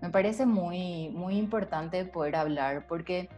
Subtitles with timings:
[0.00, 3.28] Me parece muy, muy importante poder hablar porque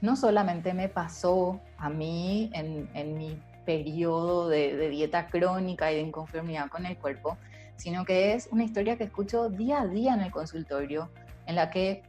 [0.00, 5.96] no solamente me pasó a mí en, en mi periodo de, de, dieta crónica y
[5.96, 7.36] de inconformidad con el cuerpo,
[7.76, 11.10] sino que es una historia que escucho día a día en el consultorio,
[11.46, 12.02] en la que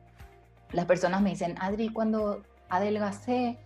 [0.71, 3.57] las personas me dicen, Adri, cuando adelgacé,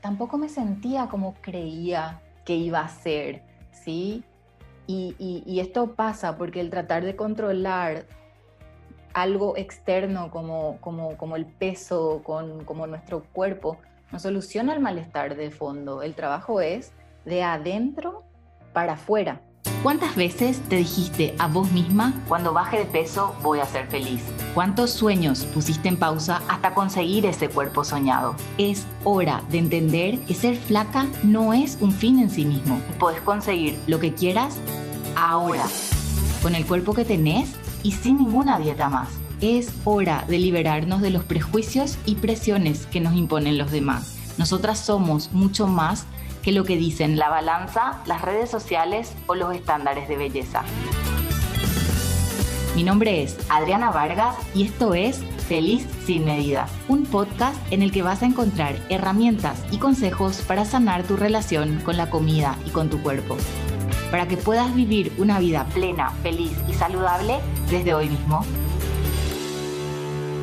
[0.00, 3.42] tampoco me sentía como creía que iba a ser,
[3.72, 4.24] ¿sí?
[4.86, 8.04] Y, y, y esto pasa porque el tratar de controlar
[9.22, 13.78] algo externo como, como, como el peso, con, como nuestro cuerpo,
[14.12, 16.02] no soluciona el malestar de fondo.
[16.02, 16.92] El trabajo es
[17.24, 18.24] de adentro
[18.72, 19.40] para afuera.
[19.82, 24.22] ¿Cuántas veces te dijiste a vos misma, cuando baje de peso voy a ser feliz?
[24.54, 28.36] ¿Cuántos sueños pusiste en pausa hasta conseguir ese cuerpo soñado?
[28.58, 32.80] Es hora de entender que ser flaca no es un fin en sí mismo.
[32.98, 34.58] Podés conseguir lo que quieras
[35.16, 35.64] ahora,
[36.42, 39.08] con el cuerpo que tenés y sin ninguna dieta más.
[39.40, 44.16] Es hora de liberarnos de los prejuicios y presiones que nos imponen los demás.
[44.38, 46.06] Nosotras somos mucho más
[46.42, 50.62] que lo que dicen la balanza, las redes sociales o los estándares de belleza.
[52.74, 57.90] Mi nombre es Adriana Vargas y esto es Feliz sin medida, un podcast en el
[57.90, 62.70] que vas a encontrar herramientas y consejos para sanar tu relación con la comida y
[62.70, 63.36] con tu cuerpo,
[64.10, 67.38] para que puedas vivir una vida plena, feliz y saludable
[67.70, 68.40] desde hoy mismo.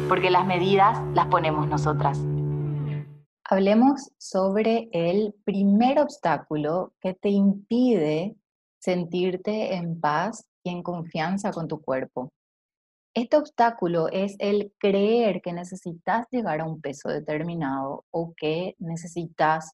[0.08, 2.18] Porque las medidas las ponemos nosotras.
[3.44, 8.36] Hablemos sobre el primer obstáculo que te impide
[8.80, 12.32] sentirte en paz y en confianza con tu cuerpo.
[13.14, 19.72] Este obstáculo es el creer que necesitas llegar a un peso determinado o que necesitas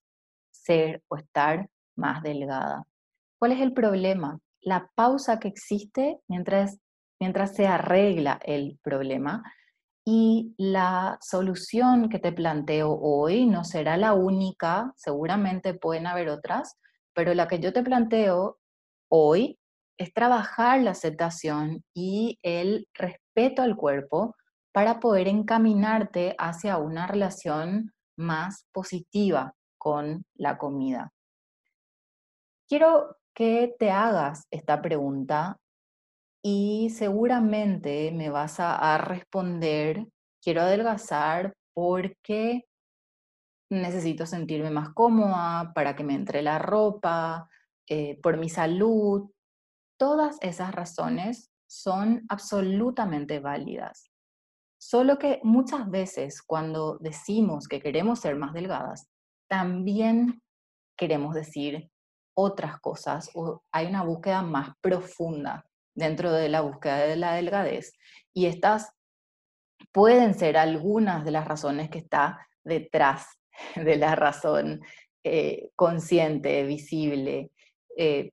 [0.52, 2.86] ser o estar más delgada.
[3.44, 4.40] ¿Cuál es el problema?
[4.62, 6.80] La pausa que existe mientras,
[7.20, 9.44] mientras se arregla el problema
[10.06, 16.78] y la solución que te planteo hoy no será la única, seguramente pueden haber otras,
[17.14, 18.60] pero la que yo te planteo
[19.10, 19.60] hoy
[19.98, 24.38] es trabajar la aceptación y el respeto al cuerpo
[24.72, 31.12] para poder encaminarte hacia una relación más positiva con la comida.
[32.70, 35.58] Quiero que te hagas esta pregunta
[36.44, 40.06] y seguramente me vas a, responder,
[40.42, 42.66] quiero adelgazar porque
[43.72, 47.50] necesito sentirme más cómoda, para que me entre la ropa,
[47.88, 49.32] eh, por mi salud.
[49.98, 54.12] Todas esas razones son absolutamente válidas.
[54.78, 59.08] Solo que muchas veces cuando decimos que queremos ser más delgadas,
[59.50, 60.42] también
[60.98, 61.90] queremos decir
[62.36, 63.30] otras cosas
[63.72, 67.94] hay una búsqueda más profunda dentro de la búsqueda de la delgadez.
[68.34, 68.92] Y estas
[69.92, 73.28] pueden ser algunas de las razones que está detrás
[73.76, 74.82] de la razón
[75.24, 77.52] eh, consciente, visible.
[77.98, 78.32] Eh,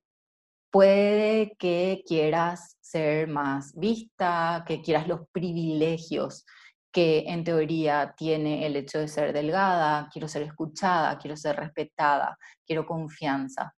[0.71, 6.45] puede que quieras ser más vista, que quieras los privilegios
[6.91, 12.37] que en teoría tiene el hecho de ser delgada, quiero ser escuchada, quiero ser respetada,
[12.65, 13.73] quiero confianza.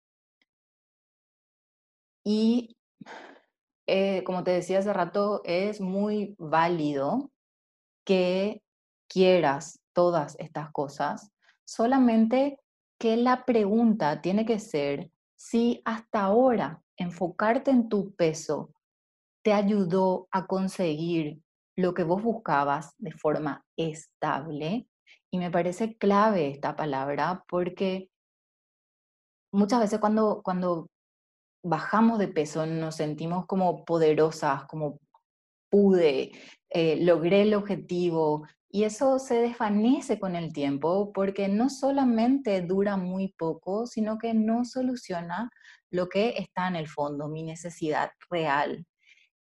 [2.23, 2.77] Y
[3.87, 7.31] eh, como te decía hace rato, es muy válido
[8.05, 8.61] que
[9.07, 11.31] quieras todas estas cosas,
[11.65, 12.59] solamente
[12.99, 18.71] que la pregunta tiene que ser si hasta ahora enfocarte en tu peso
[19.43, 21.41] te ayudó a conseguir
[21.75, 24.87] lo que vos buscabas de forma estable.
[25.31, 28.11] Y me parece clave esta palabra porque
[29.51, 30.90] muchas veces cuando, cuando
[31.63, 34.99] bajamos de peso, nos sentimos como poderosas, como
[35.69, 36.31] pude,
[36.69, 38.47] eh, logré el objetivo.
[38.69, 44.33] Y eso se desvanece con el tiempo porque no solamente dura muy poco, sino que
[44.33, 45.49] no soluciona
[45.91, 48.85] lo que está en el fondo, mi necesidad real.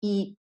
[0.02, 0.36] Y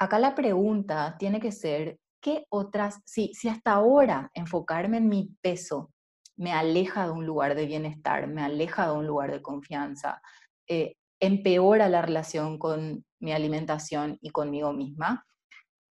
[0.00, 5.30] acá la pregunta tiene que ser, ¿qué otras, si, si hasta ahora enfocarme en mi
[5.40, 5.92] peso
[6.36, 10.20] me aleja de un lugar de bienestar, me aleja de un lugar de confianza,
[10.68, 15.24] eh, empeora la relación con mi alimentación y conmigo misma,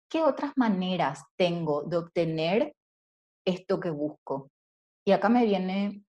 [0.09, 2.75] ¿qué otras maneras tengo de obtener
[3.45, 4.51] esto que busco?
[5.07, 6.05] Y acá me viene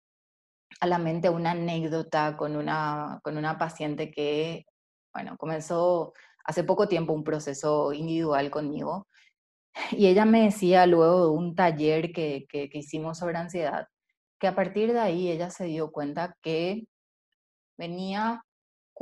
[0.80, 4.64] a la mente una anécdota con una, con una paciente que,
[5.14, 6.12] bueno, comenzó
[6.44, 9.06] hace poco tiempo un proceso individual conmigo
[9.92, 13.86] y ella me decía luego de un taller que, que, que hicimos sobre ansiedad,
[14.40, 16.86] que a partir de ahí ella se dio cuenta que
[17.78, 18.44] venía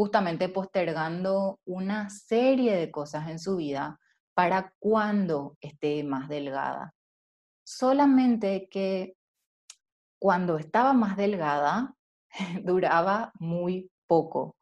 [0.01, 4.01] justamente postergando una serie de cosas en su vida
[4.33, 6.95] para cuando esté más delgada.
[7.67, 9.15] Solamente que
[10.19, 11.95] cuando estaba más delgada
[12.65, 14.57] duraba muy poco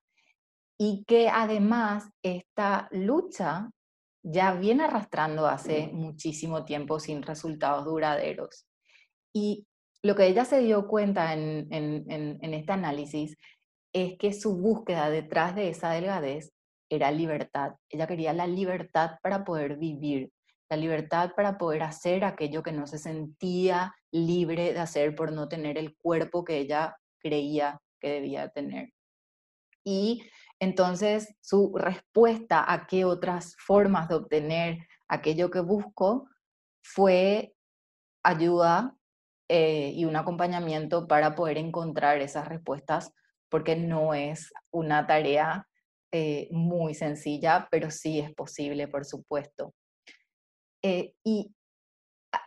[0.76, 3.70] y que además esta lucha
[4.25, 8.67] ya viene arrastrando hace muchísimo tiempo sin resultados duraderos.
[9.32, 9.69] Y
[10.02, 13.37] lo que ella se dio cuenta en, en, este análisis
[13.93, 16.52] es que su búsqueda detrás de esa delgadez
[16.90, 17.75] era libertad.
[17.88, 20.32] Ella quería la libertad para poder vivir,
[20.70, 25.49] la libertad para poder hacer aquello que no se sentía libre de hacer por no
[25.49, 28.93] tener el cuerpo que ella creía que debía tener.
[29.85, 30.23] Y
[30.61, 36.29] entonces su respuesta a qué otras formas de obtener aquello que busco
[36.82, 37.55] fue
[38.23, 38.94] ayuda
[39.49, 43.14] eh, y un acompañamiento para poder encontrar esas respuestas,
[43.49, 45.67] porque no es una tarea
[46.11, 49.75] eh, muy sencilla, pero sí es posible, por supuesto.
[50.83, 51.55] Eh, y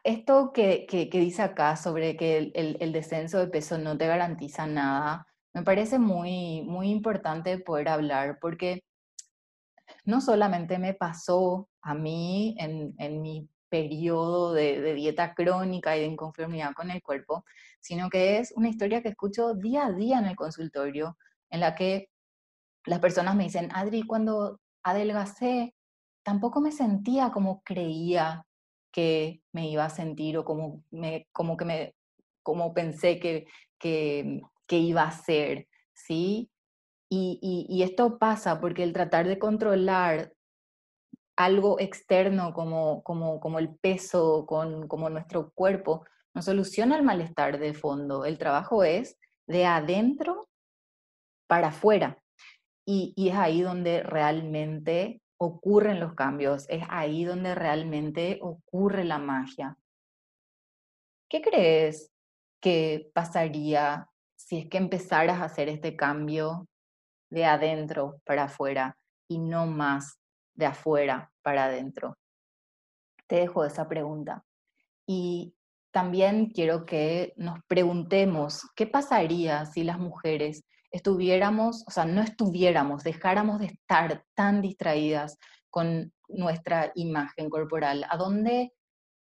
[0.03, 5.63] esto que, dice acá sobre que el, descenso de peso no te garantiza nada, me
[5.63, 8.83] parece muy, muy importante poder hablar porque
[10.05, 16.07] no solamente me pasó a mí en, mi periodo de, de, dieta crónica y de
[16.07, 17.45] inconformidad con el cuerpo,
[17.81, 21.17] sino que es una historia que escucho día a día en el consultorio,
[21.49, 22.09] en la que
[22.85, 25.75] las personas me dicen, Adri, cuando adelgacé,
[26.23, 28.45] tampoco me sentía como creía
[28.91, 31.95] que me iba a sentir o como, me, como que me,
[32.43, 33.47] como pensé que,
[33.79, 36.49] que, que iba a ser, ¿sí?
[37.09, 40.31] Y, y, esto pasa porque el tratar de controlar
[41.35, 47.59] algo externo como, como, como el peso, con, como nuestro cuerpo, no soluciona el malestar
[47.59, 48.25] de fondo.
[48.25, 49.17] El trabajo es
[49.47, 50.49] de adentro
[51.47, 52.17] para afuera.
[52.85, 59.17] Y, y, es ahí donde realmente ocurren los cambios, es ahí donde realmente ocurre la
[59.17, 59.77] magia.
[61.29, 62.11] ¿Qué crees
[62.59, 66.67] que pasaría si es que empezaras a hacer este cambio
[67.29, 68.97] de adentro para afuera
[69.27, 70.19] y no más
[70.53, 72.17] de afuera para adentro?
[73.27, 74.43] Te dejo esa pregunta.
[75.07, 75.55] Y
[75.91, 83.03] también quiero que nos preguntemos, ¿qué pasaría si las mujeres estuviéramos, o sea, no estuviéramos,
[83.03, 85.37] dejáramos de estar tan distraídas
[85.69, 88.05] con nuestra imagen corporal?
[88.09, 88.73] ¿A dónde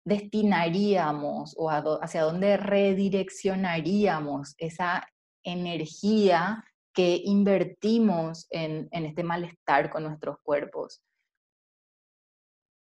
[0.03, 5.07] destinaríamos o hacia dónde redireccionaríamos esa
[5.43, 6.63] energía
[6.93, 11.03] que invertimos en, este malestar con nuestros cuerpos?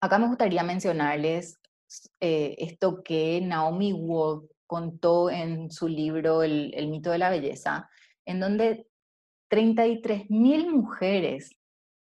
[0.00, 1.59] Acá me gustaría mencionarles
[2.20, 7.88] eh, esto que Naomi Wolf contó en su libro el, mito de la belleza,
[8.25, 8.87] en donde
[9.50, 11.56] 33.000 mujeres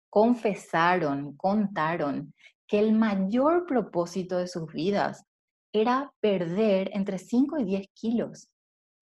[0.09, 2.33] confesaron, contaron
[2.67, 5.25] que el mayor propósito de sus vidas
[5.73, 8.49] era perder entre 5 y 10 kilos.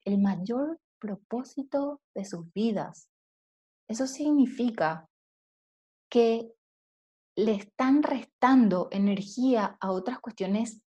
[0.03, 3.07] El mayor propósito de sus vidas.
[3.88, 5.07] Eso significa
[6.09, 6.51] que
[7.41, 10.83] le están restando energía a otras cuestiones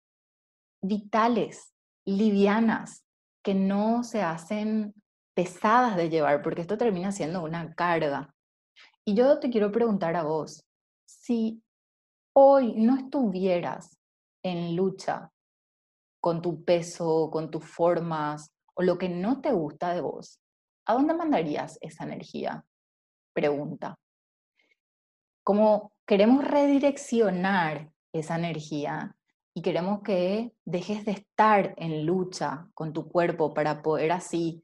[0.82, 1.74] vitales,
[2.06, 3.06] livianas,
[3.42, 4.94] que no se hacen
[5.34, 8.36] pesadas de llevar, porque esto termina siendo una carga.
[9.06, 10.66] Y yo te quiero preguntar a vos,
[11.06, 11.64] si
[12.34, 13.98] hoy no estuvieras
[14.44, 15.32] en lucha
[16.20, 20.40] con tu peso, con tus formas o lo que no te gusta de vos,
[20.86, 22.66] ¿a dónde mandarías esa energía?
[23.34, 23.98] Pregunta.
[25.44, 29.16] Como queremos redireccionar esa energía
[29.56, 34.62] y queremos que dejes de estar en lucha con tu cuerpo para poder así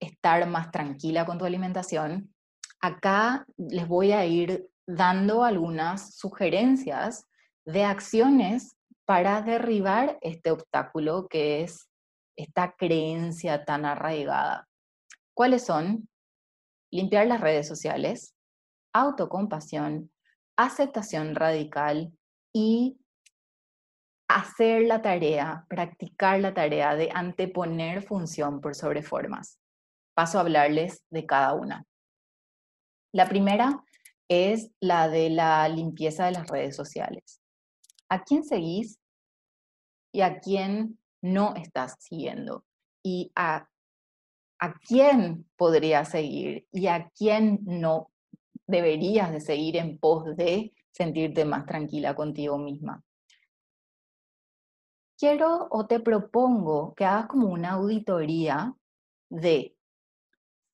[0.00, 2.34] estar más tranquila con tu alimentación,
[2.80, 7.24] acá les voy a ir dando algunas sugerencias
[7.64, 11.88] de acciones para derribar este obstáculo que es
[12.36, 14.66] esta creencia tan arraigada.
[15.34, 16.08] ¿Cuáles son?
[16.90, 18.34] Limpiar las redes sociales,
[18.92, 20.10] autocompasión,
[20.56, 22.12] aceptación radical
[22.52, 22.98] y
[24.28, 29.60] hacer la tarea, practicar la tarea de anteponer función por sobre formas
[30.20, 31.86] paso a hablarles de cada una.
[33.10, 33.82] La primera
[34.28, 37.40] es la de la limpieza de las redes sociales.
[38.10, 38.98] ¿A quién seguís
[40.12, 42.66] y a quién no estás siguiendo?
[43.02, 43.66] ¿Y a,
[44.58, 48.10] a quién podrías seguir y a quién no
[48.70, 53.02] deberías de seguir en pos de sentirte más tranquila contigo misma?
[55.18, 58.74] Quiero o te propongo que hagas como una auditoría
[59.28, 59.76] de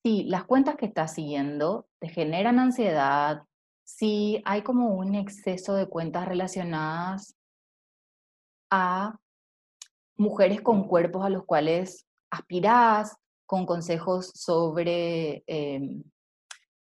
[0.04, 3.42] si las cuentas que estás siguiendo te generan ansiedad,
[3.84, 7.36] si hay como un exceso de cuentas relacionadas
[8.70, 9.18] a
[10.16, 16.02] mujeres con cuerpos a los cuales aspirás, con consejos sobre em,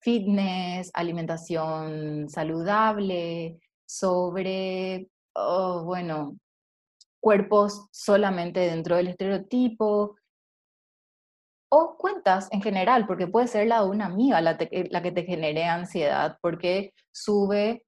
[0.00, 6.36] fitness, alimentación saludable, sobre, oh, bueno,
[7.20, 10.16] cuerpos solamente dentro del estereotipo,
[11.72, 14.58] o cuentas en general, porque puede ser la de una amiga la,
[14.90, 17.84] la que te genere ansiedad, porque sube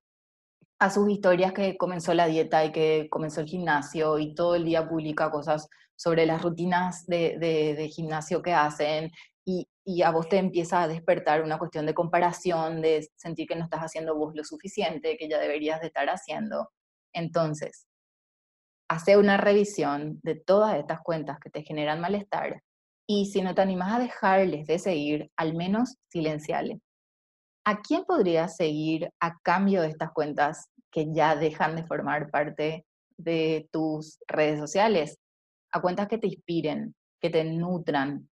[0.79, 4.65] a sus historias que comenzó la dieta y que comenzó el gimnasio y todo el
[4.65, 9.13] día publica cosas sobre las rutinas de, gimnasio que hacen
[9.45, 9.69] y,
[10.03, 13.81] a vos te empieza a despertar una cuestión de comparación, de sentir que no estás
[13.81, 16.71] haciendo vos lo suficiente, que ya deberías de estar haciendo.
[17.13, 17.87] Entonces,
[18.89, 22.63] hace una revisión de todas estas cuentas que te generan malestar
[23.09, 26.79] y si no te animas a dejarles de seguir, al menos silenciales.
[27.65, 32.85] ¿A quién podrías seguir a cambio de estas cuentas que ya dejan de formar parte
[33.17, 35.19] de tus redes sociales?
[35.73, 38.29] A cuentas que te inspiren, que te nutran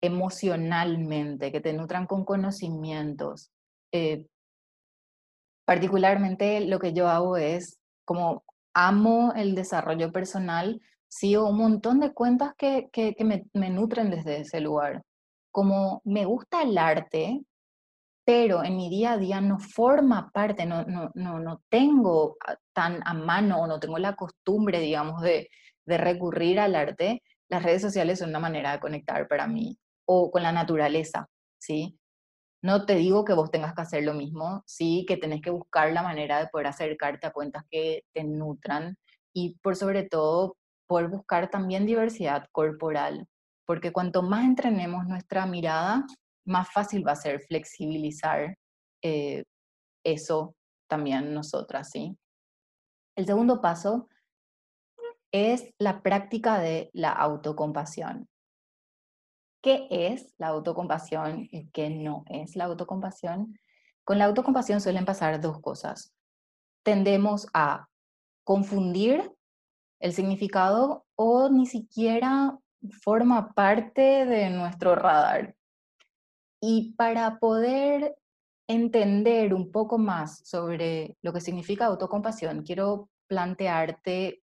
[0.00, 3.50] emocionalmente, que te nutran con conocimientos.
[3.92, 4.26] Eh,
[5.64, 12.12] particularmente lo que yo hago es, como amo el desarrollo personal, sigo un montón de
[12.12, 15.02] cuentas que, que, me, me, nutren desde ese lugar.
[15.50, 17.42] Como me gusta el arte,
[18.24, 22.36] pero en mi día a día no forma parte, no, no, no, no tengo
[22.72, 25.48] tan a mano o no tengo la costumbre, digamos, de,
[25.86, 30.30] de recurrir al arte, las redes sociales son una manera de conectar para mí, o
[30.30, 31.28] con la naturaleza,
[31.60, 31.98] ¿sí?
[32.62, 35.92] No te digo que vos tengas que hacer lo mismo, sí, que tenés que buscar
[35.92, 38.96] la manera de poder acercarte a cuentas que te nutran
[39.34, 40.56] y por sobre todo
[40.88, 43.28] poder buscar también diversidad corporal,
[43.66, 46.06] porque cuanto más entrenemos nuestra mirada,
[46.46, 48.56] más fácil va a ser flexibilizar
[49.02, 49.44] eh,
[50.04, 50.56] eso
[50.88, 52.16] también nosotras, ¿sí?
[53.14, 54.08] El segundo paso
[55.32, 58.26] es la práctica de la autocompasión.
[59.60, 63.58] ¿Qué es la autocompasión y qué no es la autocompasión?
[64.04, 66.14] Con la autocompasión suelen pasar dos cosas.
[66.84, 67.88] Tendemos a
[68.44, 69.32] confundir
[70.00, 72.56] el significado o ni siquiera
[73.02, 75.56] forma parte de nuestro radar.
[76.60, 78.16] Y para poder
[78.68, 84.42] entender un poco más sobre lo que significa autocompasión, quiero plantearte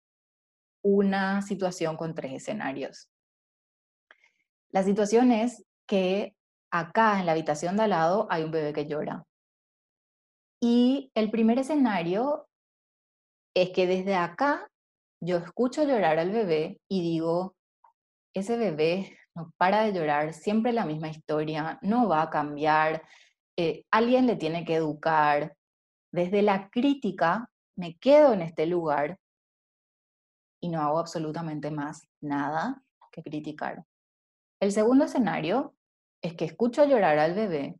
[0.82, 3.10] una situación con tres escenarios.
[4.74, 6.36] La situación es que
[6.72, 9.24] acá en la habitación de al lado hay un bebé que llora.
[10.60, 12.48] Y el primer escenario
[13.56, 14.68] es que desde acá
[15.22, 17.56] yo escucho llorar al bebé y digo,
[18.34, 23.04] ese bebé no para de llorar, siempre la misma historia, no va a cambiar,
[23.58, 25.56] eh, alguien le tiene que educar.
[26.12, 29.20] Desde la crítica me quedo en este lugar
[30.62, 33.84] y no hago absolutamente más nada que criticar.
[34.64, 35.76] El segundo escenario
[36.22, 37.76] es que escucho llorar al bebé,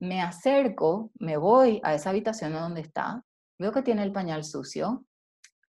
[0.00, 3.24] me acerco, me voy a esa habitación donde está,
[3.60, 5.06] veo que tiene el pañal sucio,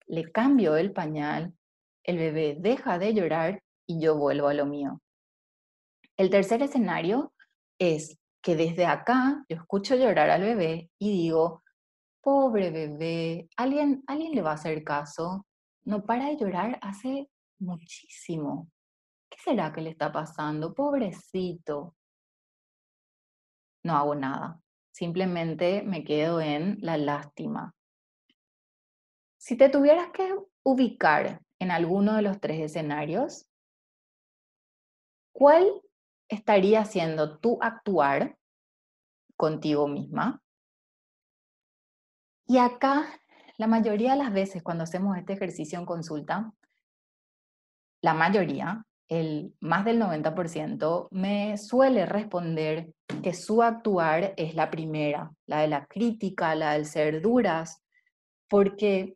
[0.07, 1.53] le cambio el pañal,
[2.05, 5.01] el bebé deja de llorar y yo vuelvo a lo mío.
[6.15, 7.33] El tercer escenario
[7.77, 11.63] es que desde acá yo escucho llorar al bebé y digo,
[12.21, 15.45] pobre bebé, ¿alguien, alguien le va a hacer caso?
[15.83, 17.27] No para de llorar hace
[17.59, 18.69] muchísimo.
[19.45, 20.73] ¿Qué será que le está pasando?
[20.73, 21.95] Pobrecito.
[23.83, 24.59] No hago nada.
[24.91, 27.75] Simplemente me quedo en la lástima.
[29.37, 33.47] Si te tuvieras que ubicar en alguno de los tres escenarios,
[35.31, 35.79] ¿cuál
[36.27, 38.39] estaría siendo tu actuar
[39.37, 40.41] contigo misma?
[42.47, 43.05] Y acá,
[43.57, 46.51] la mayoría de las veces cuando hacemos este ejercicio en consulta,
[48.01, 55.31] la mayoría, el más del 90%, me suele responder que su actuar es la primera,
[55.45, 57.83] la de la crítica, la del ser duras,
[58.49, 59.15] porque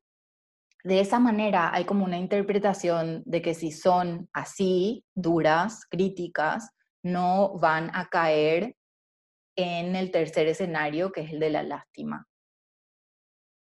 [0.84, 6.72] de esa manera hay como una interpretación de que si son así, duras, críticas,
[7.04, 8.76] no van a caer
[9.56, 12.28] en el tercer escenario, que es el de la lástima.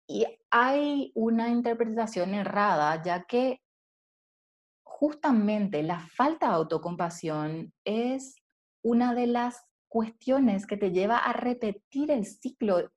[0.07, 3.62] Y hay una interpretación errada, ya que
[5.03, 8.37] justamente la falta de autocompasión es
[8.85, 12.89] una de las cuestiones que te lleva a repetir el ciclo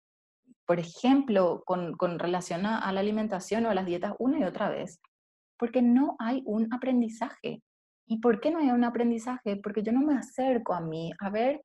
[0.66, 5.00] por ejemplo, con, relación a, la alimentación o a las dietas una y otra vez,
[5.58, 7.62] porque no hay un aprendizaje.
[8.08, 9.56] ¿Y por qué no hay un aprendizaje?
[9.56, 11.62] Porque yo no me acerco a mí a ver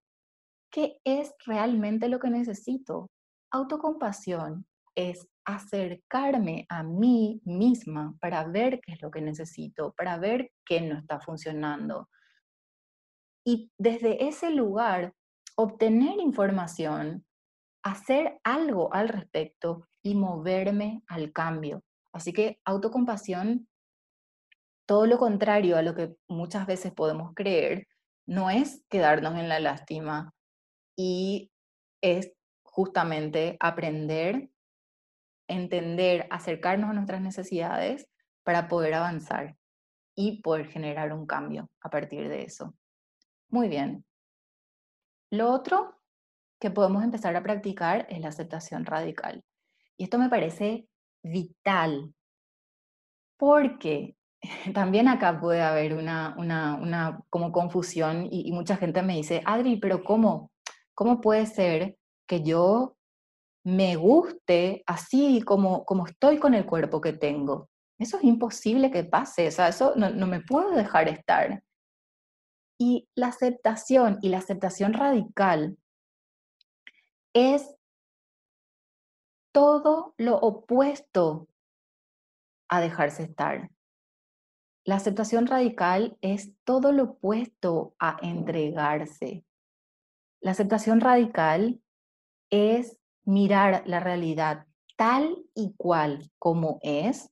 [0.71, 3.09] qué es realmente lo que necesito.
[3.51, 10.51] autocompasión es acercarme a mí misma para ver qué es lo que necesito, para ver
[10.65, 12.09] qué no está funcionando.
[13.45, 15.13] Y desde ese lugar,
[15.55, 17.25] obtener información,
[17.83, 21.83] hacer algo al respecto y moverme al cambio.
[22.13, 23.67] Así que autocompasión,
[24.87, 27.87] todo lo contrario a lo que muchas veces podemos creer,
[28.27, 30.33] no es quedarnos en la lástima
[30.95, 31.51] y
[32.01, 32.33] es
[32.63, 34.50] justamente aprender,
[35.51, 38.07] entender, acercarnos a nuestras necesidades
[38.43, 39.55] para poder avanzar
[40.15, 42.73] y poder generar un cambio a partir de eso.
[43.49, 44.05] Muy bien.
[45.31, 46.01] Lo otro
[46.59, 49.43] que podemos empezar a practicar es la aceptación radical.
[49.97, 50.87] Y esto me parece
[51.23, 52.13] vital,
[53.37, 54.15] porque
[54.73, 59.77] también acá puede haber una, una, como confusión y, y, mucha gente me dice, Adri,
[59.77, 60.51] pero ¿cómo?
[60.93, 62.95] ¿Cómo puede ser que yo
[63.63, 67.69] me guste así como, como estoy con el cuerpo que tengo?
[67.99, 71.63] Eso es imposible que pase, o sea, eso no, no me puedo dejar estar.
[72.79, 75.77] Y la aceptación y la aceptación radical
[77.33, 77.75] es
[79.53, 81.47] todo lo opuesto
[82.69, 83.69] a dejarse estar.
[84.83, 89.45] La aceptación radical es todo lo opuesto a entregarse.
[90.39, 91.81] La aceptación radical
[92.49, 97.31] es mirar la realidad tal y cual como es,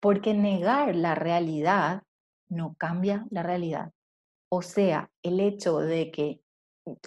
[0.00, 2.02] porque negar la realidad
[2.48, 3.92] no cambia la realidad.
[4.50, 6.40] O sea, el hecho de que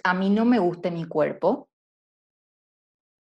[0.04, 1.68] a mí no me guste mi cuerpo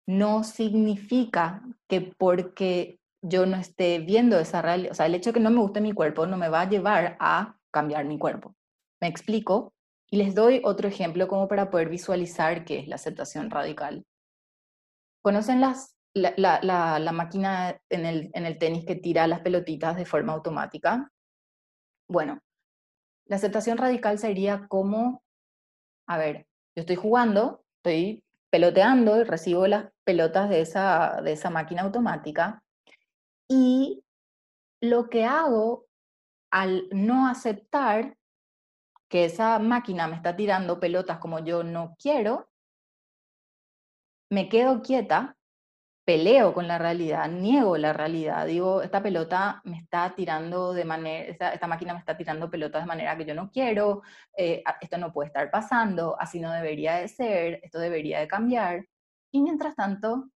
[0.08, 5.36] no significa que porque yo no esté viendo esa realidad, o sea, el hecho de
[5.36, 8.56] que no me guste mi cuerpo no me va a llevar a cambiar mi cuerpo.
[9.02, 9.74] ¿Me explico?
[10.10, 14.06] Y les doy otro ejemplo como para poder visualizar qué es la aceptación radical.
[15.28, 20.32] ¿Conocen las, la, máquina en el, en el tenis que tira las pelotitas de forma
[20.32, 21.12] automática?
[22.08, 22.40] Bueno,
[23.26, 25.22] la aceptación radical sería como,
[26.08, 26.48] a ver,
[26.78, 32.64] yo estoy jugando, estoy peloteando y recibo las pelotas de esa máquina automática
[33.50, 34.06] y
[34.82, 35.88] lo que hago
[36.54, 38.16] al no aceptar
[39.10, 42.48] que esa máquina me está tirando pelotas como yo no quiero,
[44.30, 45.38] me quedo quieta
[46.08, 51.26] peleo con la realidad, niego la realidad, digo, esta pelota me está tirando de manera,
[51.52, 54.04] esta, máquina me está tirando pelotas de manera que yo no quiero,
[54.38, 58.88] eh, esto no puede estar pasando, así no debería de ser, esto debería de cambiar.
[59.34, 60.30] Y mientras tanto,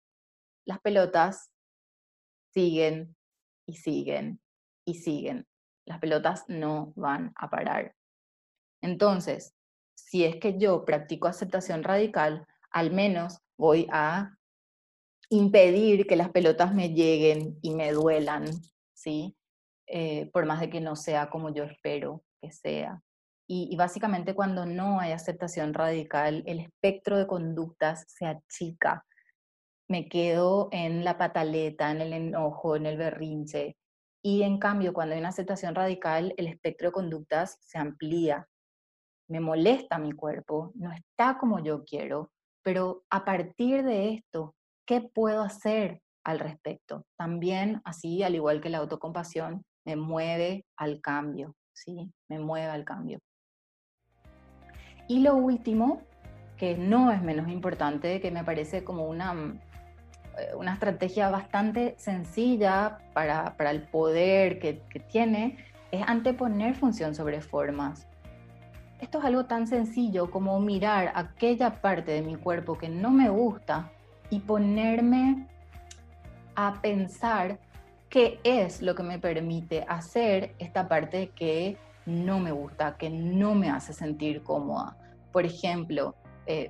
[0.66, 1.50] las pelotas
[2.54, 3.16] siguen
[3.66, 4.42] y siguen
[4.86, 5.48] y siguen.
[5.86, 7.96] Las pelotas no van a parar.
[8.82, 9.56] Entonces,
[9.96, 14.36] si es que yo practico aceptación radical, al menos voy a
[15.30, 18.46] impedir que las pelotas me lleguen y me duelan,
[18.94, 19.36] ¿sí?
[19.88, 23.02] Eh, por más de que no sea como yo espero que sea.
[23.48, 29.06] Y, básicamente cuando no hay aceptación radical, el espectro de conductas se achica.
[29.90, 33.76] Me quedo en la pataleta, en el enojo, en el berrinche.
[34.24, 38.48] Y en cambio, cuando hay una aceptación radical, el espectro de conductas se amplía.
[39.28, 42.32] Me molesta mi cuerpo, no está como yo quiero,
[42.64, 44.56] pero a partir de esto
[44.92, 47.06] ¿qué puedo hacer al respecto?
[47.18, 52.12] También, así, al igual que la autocompasión, me mueve al cambio, ¿sí?
[52.30, 53.20] Me mueve al cambio.
[55.08, 56.02] Y lo último,
[56.58, 59.34] que no es menos importante, que me parece como una,
[60.38, 65.58] eh, una estrategia bastante sencilla para, para el poder que, que tiene,
[65.92, 68.08] es anteponer función sobre formas.
[69.02, 73.30] Esto es algo tan sencillo como mirar aquella parte de mi cuerpo que no me
[73.30, 73.92] gusta
[74.30, 75.48] y ponerme
[76.56, 77.58] a pensar
[78.10, 83.56] qué es lo que me permite hacer esta parte que no me gusta, que no
[83.56, 84.96] me hace sentir cómoda.
[85.32, 86.14] Por ejemplo,
[86.46, 86.70] eh,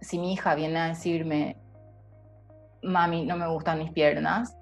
[0.00, 1.58] si mi hija viene a decirme,
[2.82, 4.56] mami, no me gustan mis piernas,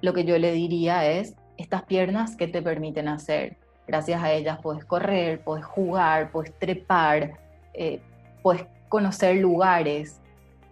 [0.00, 3.58] lo que yo le diría es, estas piernas que te permiten hacer.
[3.86, 7.38] Gracias a ellas puedes correr, puedes jugar, puedes trepar,
[7.74, 8.00] eh,
[8.42, 10.20] puedes conocer lugares.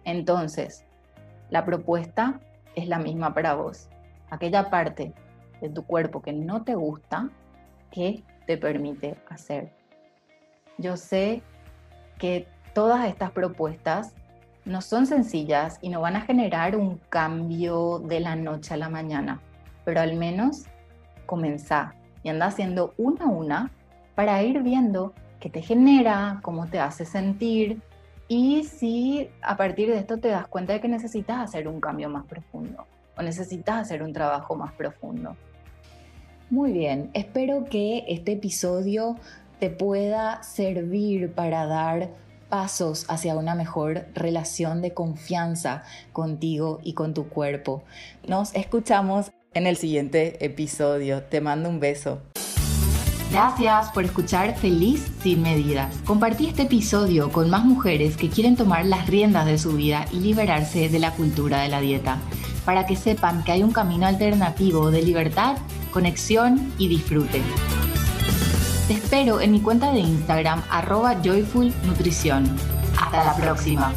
[0.03, 0.85] Entonces,
[1.49, 2.39] la propuesta
[2.75, 3.89] es la misma para vos.
[4.29, 5.13] Aquella parte
[5.61, 7.29] de tu cuerpo que no te gusta,
[7.91, 9.71] ¿qué te permite hacer?
[10.77, 11.43] Yo sé
[12.17, 14.15] que todas estas propuestas
[14.65, 18.89] no son sencillas y no van a generar un cambio de la noche a la
[18.89, 19.41] mañana,
[19.85, 20.63] pero al menos
[21.25, 23.71] comenzá y anda haciendo una a una
[24.15, 27.81] para ir viendo qué te genera, cómo te hace sentir
[28.27, 32.09] y si a partir de esto te das cuenta de que necesitas hacer un cambio
[32.09, 35.35] más profundo o necesitas hacer un trabajo más profundo.
[36.49, 39.17] Muy bien, espero que este episodio
[39.59, 42.09] te pueda servir para dar
[42.49, 47.83] pasos hacia una mejor relación de confianza contigo y con tu cuerpo.
[48.27, 51.23] Nos escuchamos en el siguiente episodio.
[51.23, 52.21] Te mando un beso.
[53.31, 55.95] Gracias por escuchar Feliz sin medidas.
[56.05, 60.19] Compartí este episodio con más mujeres que quieren tomar las riendas de su vida y
[60.19, 62.19] liberarse de la cultura de la dieta,
[62.63, 65.57] para que sepan que hay un camino alternativo de libertad,
[65.91, 67.41] conexión y disfrute.
[68.87, 72.55] Te espero en mi cuenta de Instagram arroba joyfulnutrición.
[72.99, 73.93] Hasta la próxima.